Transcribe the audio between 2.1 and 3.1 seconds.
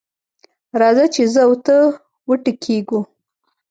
وټکېږو.